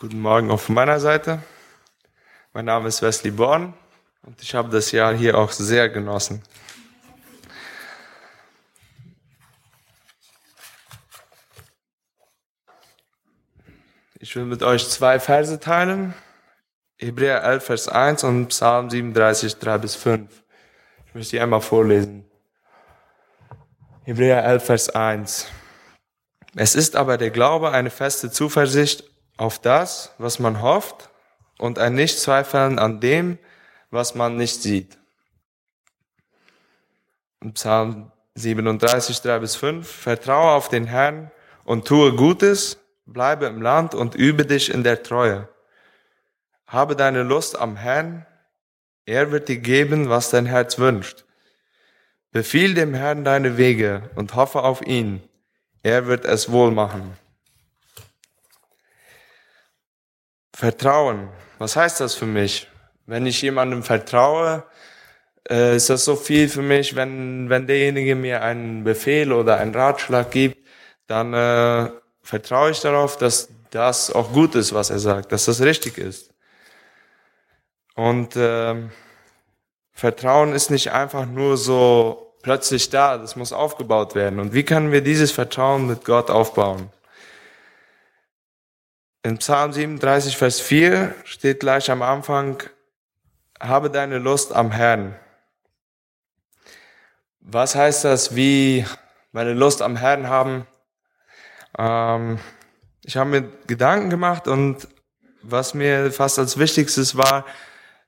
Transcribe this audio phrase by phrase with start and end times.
[0.00, 1.42] Guten Morgen von meiner Seite.
[2.54, 3.74] Mein Name ist Wesley Born
[4.22, 6.42] und ich habe das Jahr hier auch sehr genossen.
[14.18, 16.14] Ich will mit euch zwei Verse teilen.
[16.96, 20.30] Hebräer 11, Vers 1 und Psalm 37, 3 bis 5.
[21.08, 22.24] Ich möchte die einmal vorlesen.
[24.04, 25.46] Hebräer 11, Vers 1.
[26.56, 29.09] Es ist aber der Glaube eine feste Zuversicht
[29.40, 31.08] auf das, was man hofft
[31.56, 33.38] und ein Nichtzweifeln an dem,
[33.90, 34.98] was man nicht sieht.
[37.40, 39.90] Und Psalm 37, 3 bis 5.
[39.90, 41.30] Vertraue auf den Herrn
[41.64, 42.76] und tue Gutes,
[43.06, 45.48] bleibe im Land und übe dich in der Treue.
[46.66, 48.26] Habe deine Lust am Herrn,
[49.06, 51.24] er wird dir geben, was dein Herz wünscht.
[52.30, 55.22] Befiehl dem Herrn deine Wege und hoffe auf ihn,
[55.82, 57.16] er wird es wohl machen.
[60.60, 61.30] Vertrauen.
[61.58, 62.68] Was heißt das für mich?
[63.06, 64.64] Wenn ich jemandem vertraue,
[65.48, 69.74] äh, ist das so viel für mich, wenn, wenn derjenige mir einen Befehl oder einen
[69.74, 70.58] Ratschlag gibt,
[71.06, 71.90] dann äh,
[72.22, 76.34] vertraue ich darauf, dass das auch gut ist, was er sagt, dass das richtig ist.
[77.94, 78.74] Und äh,
[79.94, 84.38] Vertrauen ist nicht einfach nur so plötzlich da, das muss aufgebaut werden.
[84.38, 86.90] Und wie können wir dieses Vertrauen mit Gott aufbauen?
[89.22, 92.62] In Psalm 37, Vers 4 steht gleich am Anfang,
[93.60, 95.14] habe deine Lust am Herrn.
[97.40, 98.86] Was heißt das, wie
[99.32, 100.66] meine Lust am Herrn haben?
[101.76, 102.38] Ähm,
[103.04, 104.88] ich habe mir Gedanken gemacht und
[105.42, 107.44] was mir fast als wichtigstes war,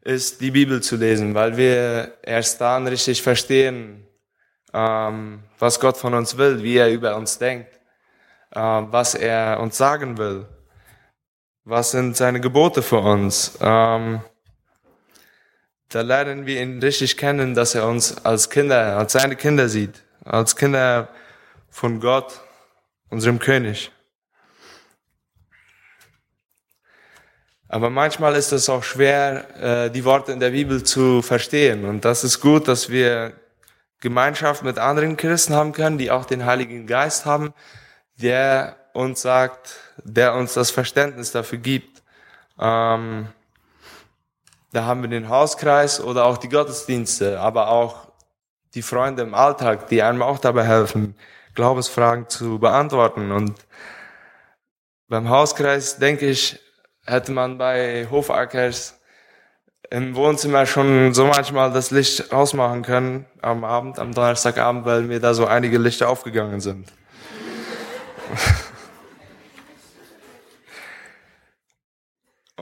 [0.00, 4.06] ist die Bibel zu lesen, weil wir erst dann richtig verstehen,
[4.72, 7.78] ähm, was Gott von uns will, wie er über uns denkt,
[8.52, 10.48] äh, was er uns sagen will.
[11.64, 13.56] Was sind seine Gebote für uns?
[13.60, 14.20] Ähm,
[15.90, 20.02] da lernen wir ihn richtig kennen, dass er uns als Kinder, als seine Kinder sieht,
[20.24, 21.08] als Kinder
[21.70, 22.40] von Gott,
[23.10, 23.92] unserem König.
[27.68, 31.84] Aber manchmal ist es auch schwer, äh, die Worte in der Bibel zu verstehen.
[31.84, 33.34] Und das ist gut, dass wir
[34.00, 37.54] Gemeinschaft mit anderen Christen haben können, die auch den Heiligen Geist haben,
[38.16, 42.02] der uns sagt, der uns das Verständnis dafür gibt.
[42.58, 43.28] Ähm,
[44.72, 48.08] da haben wir den Hauskreis oder auch die Gottesdienste, aber auch
[48.74, 51.14] die Freunde im Alltag, die einem auch dabei helfen,
[51.54, 53.32] Glaubensfragen zu beantworten.
[53.32, 53.54] Und
[55.08, 56.58] beim Hauskreis, denke ich,
[57.04, 58.98] hätte man bei Hofackers
[59.90, 65.20] im Wohnzimmer schon so manchmal das Licht ausmachen können am Abend, am Donnerstagabend, weil mir
[65.20, 66.90] da so einige Lichter aufgegangen sind.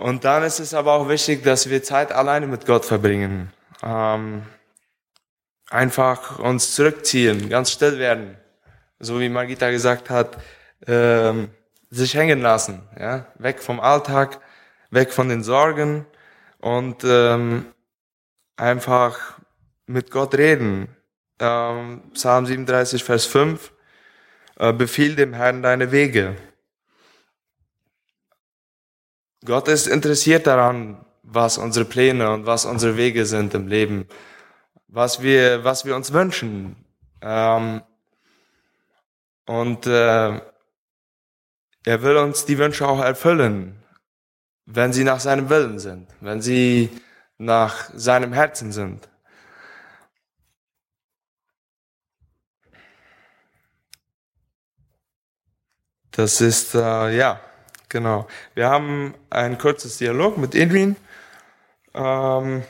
[0.00, 3.53] Und dann ist es aber auch wichtig, dass wir Zeit alleine mit Gott verbringen.
[3.83, 4.43] Ähm,
[5.69, 8.37] einfach uns zurückziehen, ganz still werden.
[8.99, 10.37] So wie Margita gesagt hat,
[10.87, 11.50] ähm,
[11.91, 14.41] sich hängen lassen, ja, weg vom Alltag,
[14.91, 16.06] weg von den Sorgen
[16.59, 17.66] und ähm,
[18.56, 19.39] einfach
[19.87, 20.89] mit Gott reden.
[21.39, 23.72] Ähm, Psalm 37, Vers 5,
[24.59, 26.37] äh, befiehl dem Herrn deine Wege.
[29.45, 34.06] Gott ist interessiert daran, was unsere Pläne und was unsere Wege sind im Leben,
[34.89, 36.77] was wir, was wir uns wünschen.
[37.23, 37.83] Ähm,
[39.47, 40.41] und äh,
[41.84, 43.83] er will uns die Wünsche auch erfüllen,
[44.67, 46.91] wenn sie nach seinem Willen sind, wenn sie
[47.39, 49.09] nach seinem Herzen sind.
[56.11, 57.41] Das ist, äh, ja,
[57.91, 58.27] Genau.
[58.55, 60.97] Wir haben ein kurzes Dialog mit Edwin.
[61.93, 62.62] Ähm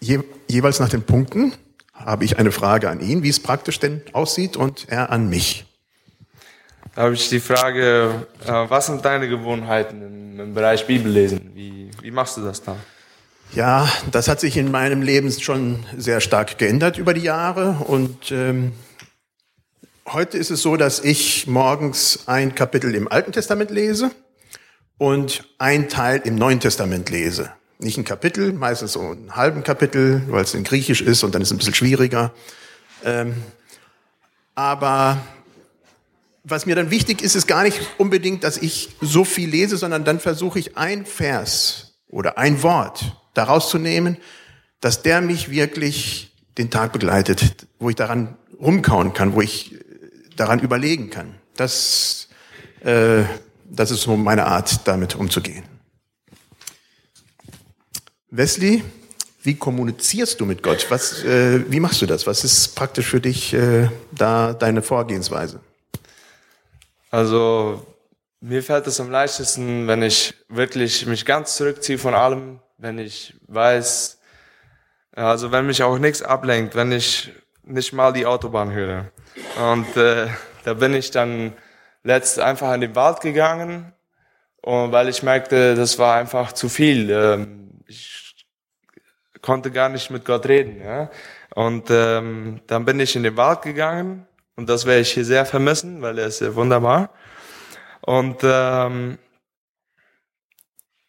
[0.00, 1.54] Je, jeweils nach den Punkten
[1.94, 5.64] habe ich eine Frage an ihn, wie es praktisch denn aussieht, und er an mich.
[6.94, 11.52] Da habe ich die Frage, äh, was sind deine Gewohnheiten im, im Bereich Bibellesen?
[11.54, 12.76] Wie, wie machst du das da?
[13.52, 18.32] Ja, das hat sich in meinem Leben schon sehr stark geändert über die Jahre und
[18.32, 18.72] ähm,
[20.06, 24.10] Heute ist es so, dass ich morgens ein Kapitel im Alten Testament lese
[24.98, 27.50] und ein Teil im Neuen Testament lese.
[27.78, 31.40] Nicht ein Kapitel, meistens so einen halben Kapitel, weil es in Griechisch ist und dann
[31.40, 32.34] ist es ein bisschen schwieriger.
[33.02, 33.34] Ähm,
[34.54, 35.22] aber
[36.44, 40.04] was mir dann wichtig ist, ist gar nicht unbedingt, dass ich so viel lese, sondern
[40.04, 44.18] dann versuche ich ein Vers oder ein Wort daraus zu nehmen,
[44.80, 49.74] dass der mich wirklich den Tag begleitet, wo ich daran rumkauen kann, wo ich
[50.36, 51.34] daran überlegen kann.
[51.56, 52.28] Das,
[52.80, 53.24] äh,
[53.64, 55.64] das ist so meine Art, damit umzugehen.
[58.30, 58.82] Wesley,
[59.42, 60.86] wie kommunizierst du mit Gott?
[60.88, 62.26] Was, äh, wie machst du das?
[62.26, 65.60] Was ist praktisch für dich äh, da deine Vorgehensweise?
[67.10, 67.86] Also
[68.40, 73.34] mir fällt es am leichtesten, wenn ich wirklich mich ganz zurückziehe von allem, wenn ich
[73.46, 74.18] weiß,
[75.12, 77.32] also wenn mich auch nichts ablenkt, wenn ich
[77.66, 79.06] nicht mal die Autobahn höre.
[79.72, 80.28] Und äh,
[80.64, 81.52] da bin ich dann
[82.02, 83.94] letzt einfach in den Wald gegangen,
[84.64, 87.10] und weil ich merkte, das war einfach zu viel.
[87.10, 88.46] Ähm, ich
[89.42, 90.82] konnte gar nicht mit Gott reden.
[90.82, 91.10] Ja?
[91.54, 94.26] Und ähm, dann bin ich in den Wald gegangen
[94.56, 97.10] und das werde ich hier sehr vermissen, weil er ist ja wunderbar.
[98.00, 99.18] Und ähm,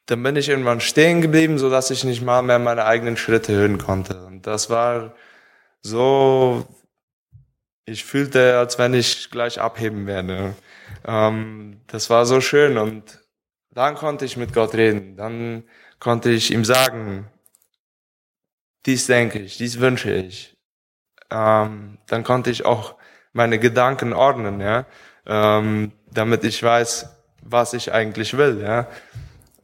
[0.08, 3.54] dann bin ich irgendwann stehen geblieben, so dass ich nicht mal mehr meine eigenen Schritte
[3.54, 4.26] hören konnte.
[4.26, 5.14] Und das war
[5.86, 6.66] so,
[7.86, 10.56] ich fühlte, als wenn ich gleich abheben werde.
[11.06, 13.20] Ähm, das war so schön und
[13.72, 15.18] dann konnte ich mit Gott reden.
[15.18, 15.64] Dann
[16.00, 17.28] konnte ich ihm sagen,
[18.86, 20.58] dies denke ich, dies wünsche ich.
[21.30, 22.96] Ähm, dann konnte ich auch
[23.34, 24.86] meine Gedanken ordnen, ja
[25.26, 27.10] ähm, damit ich weiß,
[27.42, 28.62] was ich eigentlich will.
[28.62, 28.88] Ja?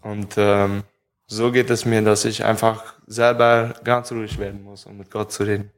[0.01, 0.83] Und ähm,
[1.27, 5.31] so geht es mir, dass ich einfach selber ganz ruhig werden muss, um mit Gott
[5.31, 5.71] zu reden.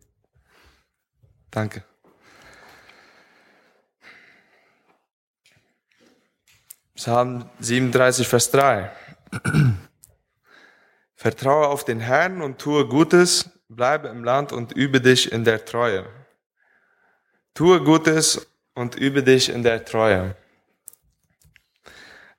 [1.54, 1.84] Danke.
[6.96, 8.92] Psalm 37, Vers 3.
[11.16, 15.64] Vertraue auf den Herrn und tue Gutes, bleibe im Land und übe dich in der
[15.64, 16.08] Treue.
[17.54, 20.36] Tue Gutes und übe dich in der Treue.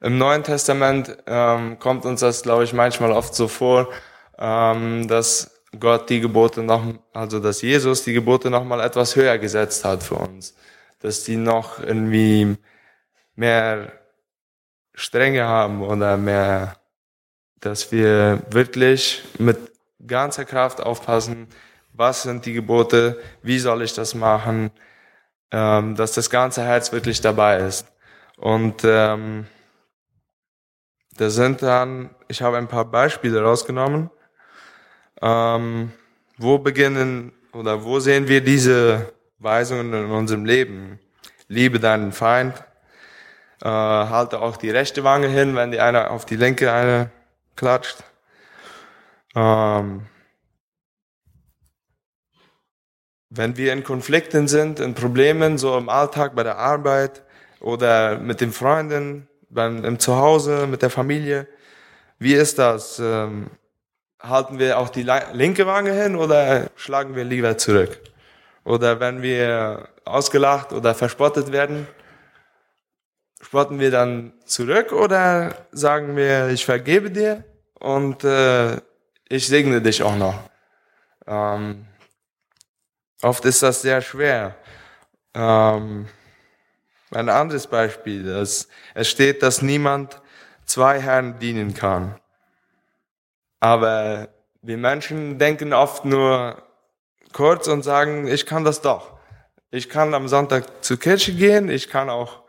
[0.01, 3.93] Im Neuen Testament ähm, kommt uns das, glaube ich, manchmal oft so vor,
[4.39, 9.39] ähm, dass Gott die Gebote noch, also dass Jesus die Gebote noch mal etwas höher
[9.39, 10.55] gesetzt hat für uns,
[11.01, 12.57] dass die noch irgendwie
[13.35, 13.93] mehr
[14.95, 16.77] Strenge haben oder mehr,
[17.61, 19.59] dass wir wirklich mit
[20.07, 21.49] ganzer Kraft aufpassen,
[21.93, 24.71] was sind die Gebote, wie soll ich das machen,
[25.51, 27.87] ähm, dass das ganze Herz wirklich dabei ist.
[28.37, 29.47] Und ähm,
[31.17, 34.11] da sind dann, ich habe ein paar Beispiele rausgenommen.
[35.25, 35.91] Ähm,
[36.37, 40.99] wo beginnen oder wo sehen wir diese Weisungen in unserem Leben?
[41.49, 42.63] Liebe deinen Feind,
[43.63, 47.11] äh, halte auch die rechte Wange hin, wenn die eine auf die linke eine
[47.57, 48.05] klatscht.
[49.35, 50.03] Ähm,
[53.37, 57.23] Wenn wir in Konflikten sind, in Problemen, so im Alltag, bei der Arbeit
[57.59, 61.49] oder mit den Freunden, beim, im Zuhause, mit der Familie,
[62.21, 63.01] wie ist das?
[63.01, 63.51] Ähm,
[64.29, 68.01] halten wir auch die linke Wange hin oder schlagen wir lieber zurück?
[68.65, 71.87] Oder wenn wir ausgelacht oder verspottet werden,
[73.41, 77.45] spotten wir dann zurück oder sagen wir, ich vergebe dir
[77.79, 78.77] und äh,
[79.29, 80.39] ich segne dich auch noch?
[81.27, 81.87] Ähm,
[83.25, 84.55] Oft ist das sehr schwer.
[85.33, 86.07] Ähm,
[87.11, 90.21] ein anderes Beispiel, es, es steht, dass niemand
[90.67, 92.21] zwei Herren dienen kann.
[93.61, 94.29] Aber
[94.63, 96.63] wir Menschen denken oft nur
[97.33, 99.15] kurz und sagen, ich kann das doch.
[99.71, 102.45] Ich kann am Sonntag zur Kirche gehen, ich kann auch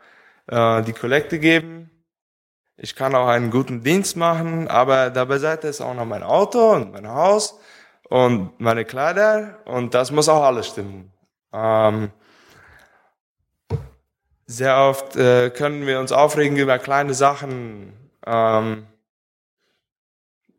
[0.46, 1.90] äh, die Kollekte geben,
[2.76, 6.72] ich kann auch einen guten Dienst machen, aber dabei Seite ist auch noch mein Auto
[6.72, 7.58] und mein Haus
[8.08, 11.12] und meine Kleider und das muss auch alles stimmen.
[11.52, 12.12] Ähm,
[14.46, 17.92] sehr oft äh, können wir uns aufregen über kleine Sachen,
[18.24, 18.86] ähm,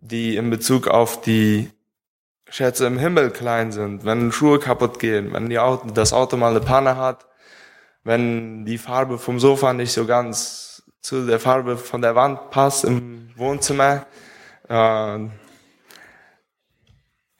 [0.07, 1.69] die in Bezug auf die
[2.49, 4.05] Schätze im Himmel klein sind.
[4.05, 7.25] Wenn Schuhe kaputt gehen, wenn die Auto, das Auto mal eine Panne hat,
[8.03, 12.85] wenn die Farbe vom Sofa nicht so ganz zu der Farbe von der Wand passt
[12.85, 14.05] im Wohnzimmer.
[14.67, 15.27] Äh,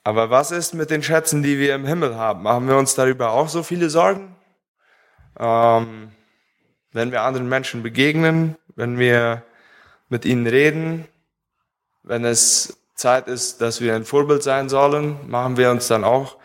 [0.04, 2.42] aber was ist mit den Schätzen, die wir im Himmel haben?
[2.42, 4.36] Machen wir uns darüber auch so viele Sorgen?
[5.38, 6.12] Ähm,
[6.92, 9.42] wenn wir anderen Menschen begegnen, wenn wir
[10.08, 11.06] mit ihnen reden,
[12.08, 16.38] wenn es Zeit ist, dass wir ein Vorbild sein sollen, machen wir uns dann auch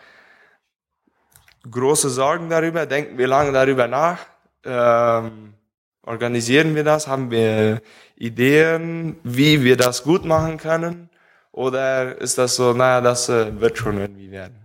[1.68, 4.18] große Sorgen darüber, denken wir lange darüber nach,
[4.62, 5.54] ähm,
[6.02, 7.80] organisieren wir das, haben wir
[8.14, 11.08] Ideen, wie wir das gut machen können.
[11.50, 14.63] Oder ist das so, naja, das äh, wird schon irgendwie werden?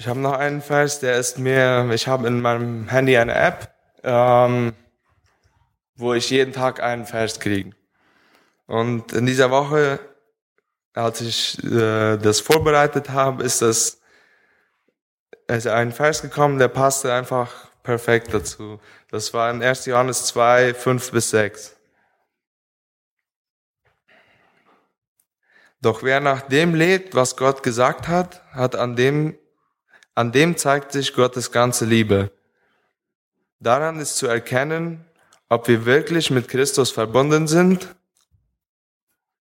[0.00, 3.70] Ich habe noch einen Vers, der ist mir, ich habe in meinem Handy eine App,
[4.02, 4.72] ähm,
[5.94, 7.76] wo ich jeden Tag einen Vers kriege.
[8.66, 10.00] Und in dieser Woche
[10.94, 14.00] als ich äh, das vorbereitet habe, ist das
[15.46, 18.80] also ein Vers gekommen, der passte einfach perfekt dazu.
[19.10, 19.84] Das war in 1.
[19.84, 21.76] Johannes 2, 5 bis 6.
[25.82, 29.36] Doch wer nach dem lebt, was Gott gesagt hat, hat an dem,
[30.14, 32.30] an dem zeigt sich Gottes ganze Liebe.
[33.60, 35.04] Daran ist zu erkennen,
[35.48, 37.94] ob wir wirklich mit Christus verbunden sind.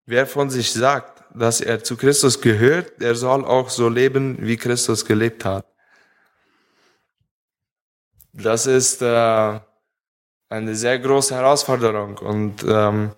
[0.06, 4.56] Wer von sich sagt, dass er zu Christus gehört, der soll auch so leben, wie
[4.56, 5.66] Christus gelebt hat.
[8.32, 9.60] Das ist äh,
[10.48, 13.12] eine sehr große Herausforderung und ähm,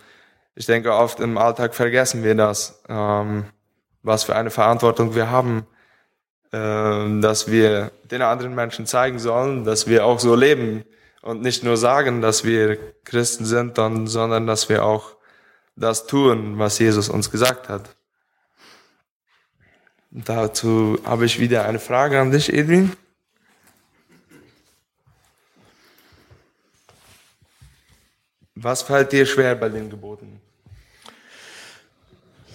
[0.54, 3.44] ich denke, oft im Alltag vergessen wir das, ähm,
[4.02, 5.66] was für eine Verantwortung wir haben,
[6.50, 10.84] dass wir den anderen Menschen zeigen sollen, dass wir auch so leben
[11.22, 15.16] und nicht nur sagen, dass wir Christen sind, sondern dass wir auch
[15.76, 17.94] das tun, was Jesus uns gesagt hat.
[20.10, 22.96] Dazu habe ich wieder eine Frage an dich, Edwin.
[28.56, 30.40] Was fällt dir schwer bei den Geboten?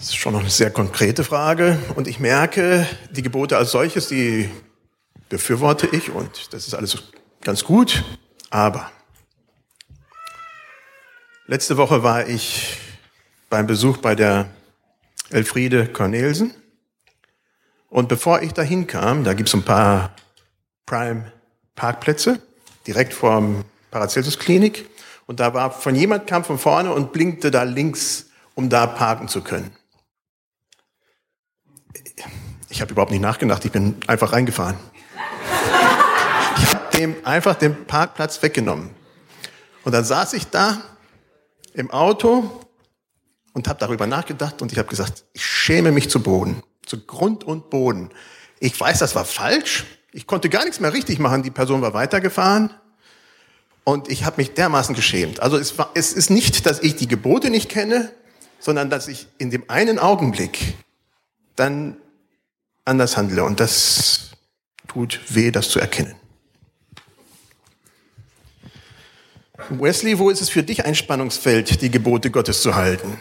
[0.05, 1.79] Das ist schon noch eine sehr konkrete Frage.
[1.95, 4.51] Und ich merke, die Gebote als solches, die
[5.29, 7.01] befürworte ich und das ist alles
[7.41, 8.03] ganz gut.
[8.51, 8.91] Aber
[11.47, 12.77] letzte Woche war ich
[13.49, 14.47] beim Besuch bei der
[15.31, 16.53] Elfriede Cornelsen.
[17.89, 20.15] Und bevor ich dahin kam, da gibt es ein paar
[20.85, 21.33] Prime
[21.73, 22.39] Parkplätze
[22.85, 24.87] direkt vor dem Paracelsus Klinik.
[25.25, 29.27] Und da war von jemand kam von vorne und blinkte da links, um da parken
[29.27, 29.75] zu können.
[32.69, 34.75] Ich habe überhaupt nicht nachgedacht, ich bin einfach reingefahren.
[36.57, 38.89] Ich habe dem einfach den Parkplatz weggenommen.
[39.83, 40.81] Und dann saß ich da
[41.73, 42.65] im Auto
[43.53, 47.43] und habe darüber nachgedacht und ich habe gesagt, ich schäme mich zu Boden, zu Grund
[47.43, 48.09] und Boden.
[48.59, 49.85] Ich weiß, das war falsch.
[50.11, 51.43] Ich konnte gar nichts mehr richtig machen.
[51.43, 52.71] Die Person war weitergefahren.
[53.83, 55.41] Und ich habe mich dermaßen geschämt.
[55.41, 58.11] Also es, war, es ist nicht, dass ich die Gebote nicht kenne,
[58.59, 60.73] sondern dass ich in dem einen Augenblick
[61.55, 61.97] dann
[62.85, 63.43] anders handle.
[63.43, 64.31] Und das
[64.87, 66.15] tut weh, das zu erkennen.
[69.69, 73.19] Wesley, wo ist es für dich ein Spannungsfeld, die Gebote Gottes zu halten?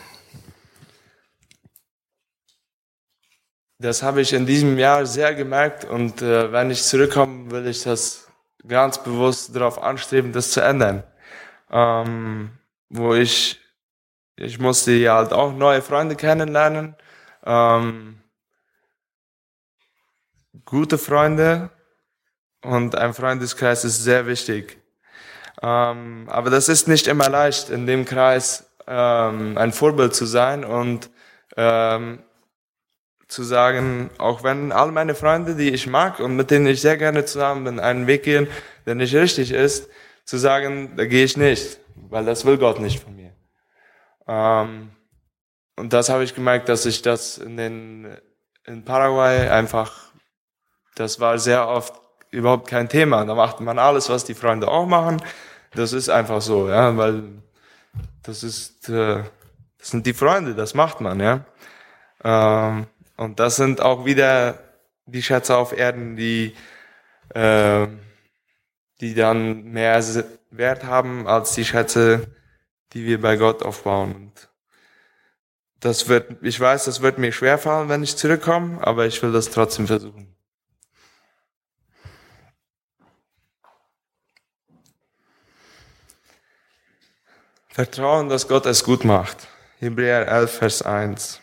[3.79, 7.83] Das habe ich in diesem Jahr sehr gemerkt und äh, wenn ich zurückkomme, will ich
[7.83, 8.29] das
[8.67, 11.03] ganz bewusst darauf anstreben, das zu ändern.
[11.71, 12.51] Ähm,
[12.89, 13.61] wo ich,
[14.37, 16.97] ich musste ja halt auch neue Freunde kennenlernen,
[17.45, 18.21] ähm,
[20.65, 21.71] gute Freunde
[22.63, 24.79] und ein Freundeskreis ist sehr wichtig.
[25.63, 30.65] Ähm, aber das ist nicht immer leicht, in dem Kreis ähm, ein Vorbild zu sein
[30.65, 31.11] und
[31.57, 32.23] ähm,
[33.29, 36.97] zu sagen, auch wenn all meine Freunde, die ich mag und mit denen ich sehr
[36.97, 38.49] gerne zusammen bin, einen Weg gehen,
[38.87, 39.89] der nicht richtig ist,
[40.25, 43.33] zu sagen, da gehe ich nicht, weil das will Gott nicht von mir.
[44.27, 44.91] Ähm,
[45.77, 48.17] und das habe ich gemerkt, dass ich das in den
[48.67, 50.04] in Paraguay einfach,
[50.95, 51.95] das war sehr oft
[52.31, 53.25] überhaupt kein Thema.
[53.25, 55.23] Da macht man alles, was die Freunde auch machen.
[55.73, 57.23] Das ist einfach so, ja, weil
[58.23, 59.23] das ist, äh,
[59.79, 61.45] das sind die Freunde, das macht man, ja.
[62.23, 62.87] Ähm,
[63.17, 64.59] und das sind auch wieder
[65.07, 66.55] die Schätze auf Erden, die,
[67.35, 67.87] äh,
[69.01, 70.03] die dann mehr
[70.51, 72.29] Wert haben als die Schätze,
[72.93, 74.15] die wir bei Gott aufbauen.
[74.15, 74.49] Und
[75.81, 79.51] das wird, ich weiß, das wird mir schwerfallen, wenn ich zurückkomme, aber ich will das
[79.51, 80.34] trotzdem versuchen.
[87.75, 89.49] Vertrauen, dass Gott es gut macht.
[89.81, 91.41] Hebräer 11, Vers 1.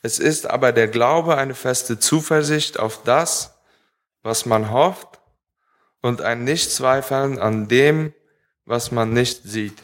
[0.00, 3.58] Es ist aber der Glaube eine feste Zuversicht auf das,
[4.22, 5.20] was man hofft
[6.00, 8.14] und ein Nichtzweifeln an dem,
[8.64, 9.82] was man nicht sieht.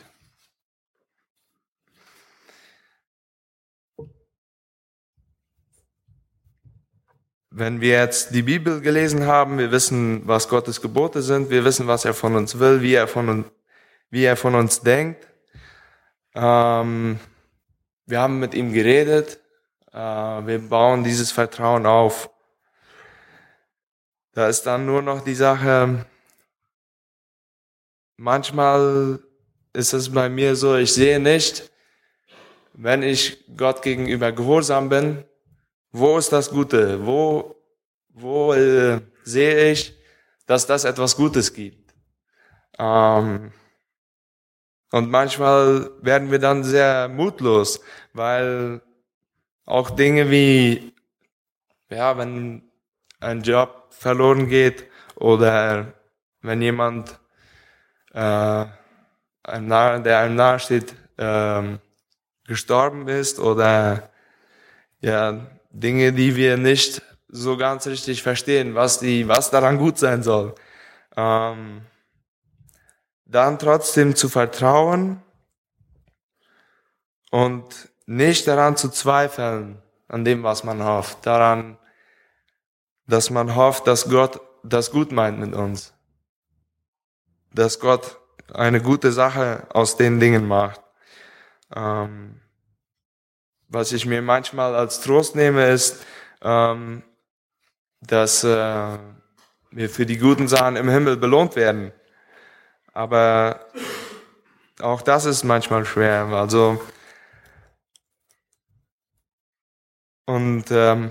[7.57, 11.87] Wenn wir jetzt die Bibel gelesen haben, wir wissen, was Gottes Gebote sind, wir wissen,
[11.87, 13.47] was er von uns will, wie er von uns,
[14.11, 15.25] wie er von uns denkt.
[16.35, 17.21] Ähm,
[18.07, 19.39] wir haben mit ihm geredet,
[19.93, 22.29] äh, wir bauen dieses Vertrauen auf.
[24.33, 26.05] Da ist dann nur noch die Sache,
[28.17, 29.21] manchmal
[29.73, 31.71] ist es bei mir so, ich sehe nicht,
[32.73, 35.25] wenn ich Gott gegenüber gehorsam bin,
[35.95, 37.05] wo ist das Gute?
[37.07, 37.55] Wo,
[38.09, 39.95] wo äh, sehe ich,
[40.47, 41.95] dass das etwas Gutes gibt?
[42.79, 43.53] Ähm,
[44.93, 47.81] Und manchmal werden wir dann sehr mutlos,
[48.13, 48.81] weil
[49.67, 50.95] auch Dinge wie,
[51.91, 52.63] ja, wenn
[53.21, 55.95] ein Job verloren geht oder
[56.43, 57.19] wenn jemand,
[58.13, 58.67] äh,
[59.43, 61.81] einem nahe, der einem nahe steht, ähm,
[62.47, 64.11] gestorben ist oder
[65.01, 70.23] ja, Dinge, die wir nicht so ganz richtig verstehen, was die, was daran gut sein
[70.23, 70.55] soll.
[71.17, 71.83] Ähm,
[73.27, 75.21] dann trotzdem zu vertrauen
[77.31, 81.77] und nicht daran zu zweifeln, an dem, was man hofft, daran,
[83.09, 85.93] dass man hofft, dass Gott das gut meint mit uns,
[87.53, 88.21] dass Gott
[88.53, 90.81] eine gute Sache aus den Dingen macht.
[91.75, 92.41] Ähm,
[93.75, 96.05] was ich mir manchmal als Trost nehme, ist,
[96.43, 97.03] ähm,
[98.01, 98.99] dass äh,
[99.71, 101.93] wir für die guten Sachen im Himmel belohnt werden.
[102.93, 103.67] Aber
[104.81, 106.27] auch das ist manchmal schwer.
[106.27, 106.81] Also
[110.27, 111.11] und ähm,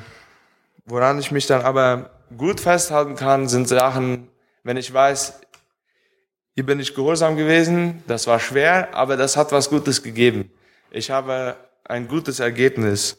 [0.86, 4.30] woran ich mich dann aber gut festhalten kann, sind Sachen,
[4.64, 5.42] wenn ich weiß,
[6.56, 10.52] hier bin ich gehorsam gewesen, das war schwer, aber das hat was Gutes gegeben.
[10.92, 13.18] Ich habe ein gutes Ergebnis.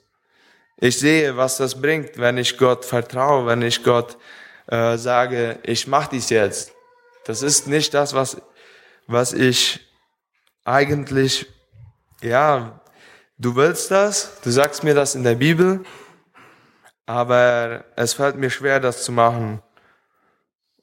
[0.76, 4.18] Ich sehe, was das bringt, wenn ich Gott vertraue, wenn ich Gott
[4.66, 6.72] äh, sage, ich mache dies jetzt.
[7.24, 8.40] Das ist nicht das, was,
[9.06, 9.80] was ich
[10.64, 11.46] eigentlich,
[12.22, 12.80] ja,
[13.38, 15.84] du willst das, du sagst mir das in der Bibel,
[17.06, 19.62] aber es fällt mir schwer, das zu machen.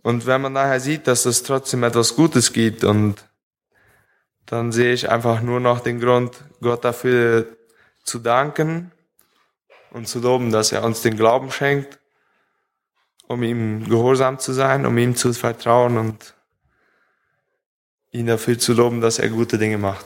[0.04, 3.24] Und wenn man nachher sieht, dass es trotzdem etwas Gutes gibt und
[4.46, 7.56] dann sehe ich einfach nur noch den Grund, Gott dafür
[8.04, 8.92] zu danken
[9.92, 12.00] und zu loben, dass er uns den Glauben schenkt,
[13.28, 16.34] um ihm gehorsam zu sein, um ihm zu vertrauen und
[18.12, 20.06] ihn dafür zu loben, dass er gute Dinge macht.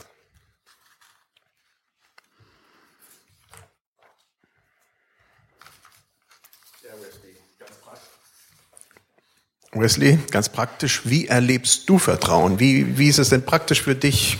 [9.75, 12.59] Wesley, ganz praktisch, wie erlebst du Vertrauen?
[12.59, 14.37] Wie, wie ist es denn praktisch für dich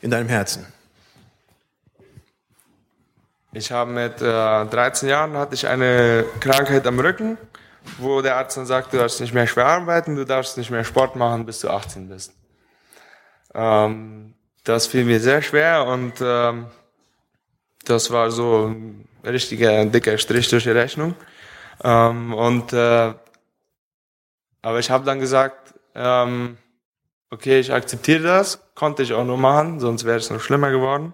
[0.00, 0.66] in deinem Herzen?
[3.54, 7.36] Ich habe mit äh, 13 Jahren hatte ich eine Krankheit am Rücken,
[7.98, 10.84] wo der Arzt dann sagt, du darfst nicht mehr schwer arbeiten, du darfst nicht mehr
[10.84, 12.32] Sport machen, bis du 18 bist.
[13.54, 14.32] Ähm,
[14.64, 16.66] das fiel mir sehr schwer und ähm,
[17.84, 21.14] das war so ein richtiger dicker Strich durch die Rechnung.
[21.84, 23.12] Ähm, und äh,
[24.62, 26.56] aber ich habe dann gesagt, ähm,
[27.30, 31.12] okay, ich akzeptiere das, konnte ich auch nur machen, sonst wäre es noch schlimmer geworden.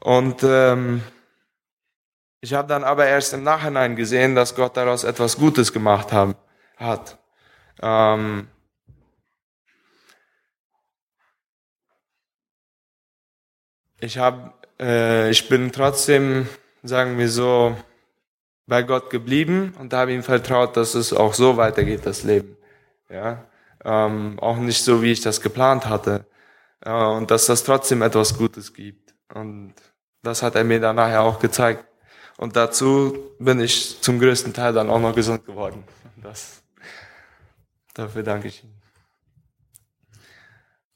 [0.00, 1.02] Und ähm,
[2.46, 6.36] ich habe dann aber erst im Nachhinein gesehen, dass Gott daraus etwas Gutes gemacht haben,
[6.76, 7.18] hat.
[7.82, 8.46] Ähm,
[13.98, 16.46] ich habe, äh, ich bin trotzdem,
[16.84, 17.76] sagen wir so,
[18.68, 22.56] bei Gott geblieben und habe ihm vertraut, dass es auch so weitergeht, das Leben.
[23.08, 23.44] Ja,
[23.84, 26.26] ähm, auch nicht so, wie ich das geplant hatte.
[26.80, 29.16] Äh, und dass das trotzdem etwas Gutes gibt.
[29.34, 29.74] Und
[30.22, 31.84] das hat er mir dann nachher auch gezeigt.
[32.36, 35.84] Und dazu bin ich zum größten Teil dann auch noch gesund geworden.
[36.16, 36.62] Das,
[37.94, 38.74] dafür danke ich Ihnen.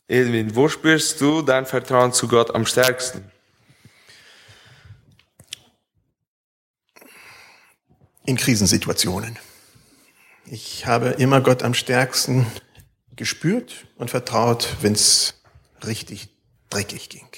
[0.06, 3.30] Edwin, wo spürst du dein Vertrauen zu Gott am stärksten?
[8.24, 9.38] In Krisensituationen.
[10.46, 12.46] Ich habe immer Gott am stärksten
[13.14, 15.40] gespürt und vertraut, wenn es
[15.84, 16.28] richtig
[16.70, 17.30] dreckig ging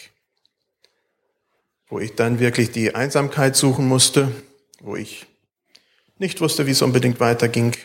[1.93, 4.33] wo ich dann wirklich die Einsamkeit suchen musste,
[4.81, 5.27] wo ich
[6.17, 7.77] nicht wusste, wie es unbedingt weiterging,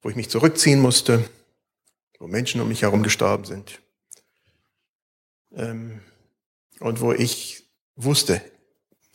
[0.00, 1.28] wo ich mich zurückziehen musste,
[2.20, 3.80] wo Menschen um mich herum gestorben sind
[5.56, 6.02] ähm,
[6.78, 7.64] und wo ich
[7.96, 8.40] wusste,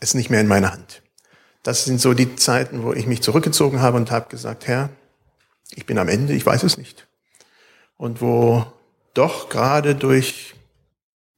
[0.02, 1.02] es ist nicht mehr in meiner Hand.
[1.64, 4.90] Das sind so die Zeiten, wo ich mich zurückgezogen habe und habe gesagt, Herr,
[5.72, 7.08] ich bin am Ende, ich weiß es nicht.
[7.96, 8.66] Und wo
[9.14, 10.54] doch gerade durch,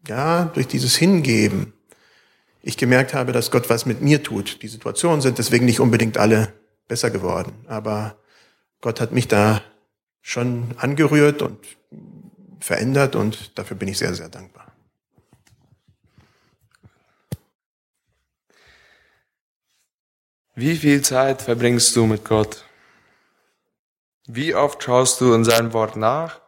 [0.08, 1.73] ja, durch dieses Hingeben
[2.62, 4.62] ich gemerkt habe, dass Gott was mit mir tut.
[4.62, 6.54] Die Situationen sind deswegen nicht unbedingt alle
[6.88, 8.17] besser geworden, aber
[8.82, 9.62] Gott hat mich da
[10.21, 11.58] schon angerührt und
[12.60, 14.71] verändert und dafür bin ich sehr, sehr dankbar.
[20.54, 22.65] Wie viel Zeit verbringst du mit Gott?
[24.28, 26.41] Wie oft schaust du in seinem Wort nach,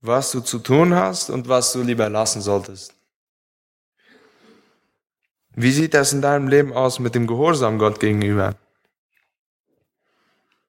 [0.00, 2.97] was du zu tun hast und was du lieber lassen solltest?
[5.60, 8.54] Wie sieht das in deinem Leben aus mit dem Gehorsam Gott gegenüber?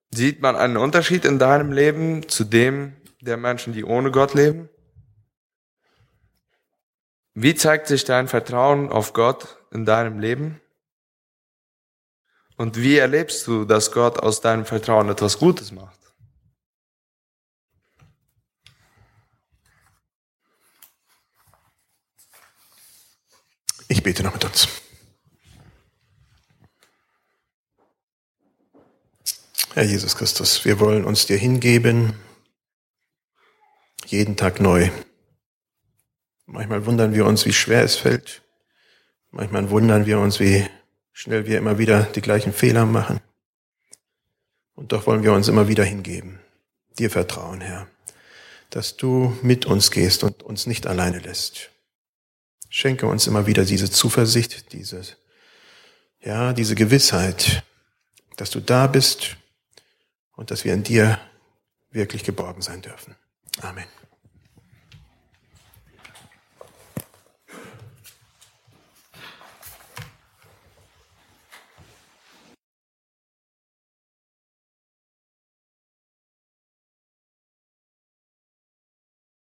[0.10, 4.68] Sieht man einen Unterschied in deinem Leben zu dem der Menschen, die ohne Gott leben?
[7.36, 10.60] Wie zeigt sich dein Vertrauen auf Gott in deinem Leben?
[12.58, 15.99] Und wie erlebst du, dass Gott aus deinem Vertrauen etwas Gutes macht?
[23.92, 24.68] Ich bete noch mit uns.
[29.74, 32.14] Herr Jesus Christus, wir wollen uns dir hingeben,
[34.06, 34.92] jeden Tag neu.
[36.46, 38.44] Manchmal wundern wir uns, wie schwer es fällt.
[39.32, 40.68] Manchmal wundern wir uns, wie
[41.12, 43.20] schnell wir immer wieder die gleichen Fehler machen.
[44.76, 46.40] Und doch wollen wir uns immer wieder hingeben,
[47.00, 47.88] dir vertrauen, Herr,
[48.70, 51.72] dass du mit uns gehst und uns nicht alleine lässt.
[52.70, 55.02] Schenke uns immer wieder diese Zuversicht, diese,
[56.22, 57.64] ja, diese Gewissheit,
[58.38, 59.38] dass du da bist
[60.36, 61.20] und dass wir in dir
[61.92, 63.16] wirklich geborgen sein dürfen.
[63.62, 63.99] Amen.